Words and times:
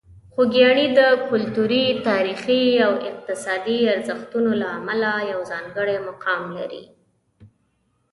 خوږیاڼي 0.33 0.85
د 0.97 0.99
کلتوري، 1.29 1.85
تاریخي 2.09 2.63
او 2.85 2.93
اقتصادي 3.11 3.79
ارزښتونو 3.93 4.51
له 4.61 4.67
امله 4.77 5.11
یو 5.31 5.39
ځانګړی 5.51 5.97
مقام 6.07 6.41
لري. 6.57 6.83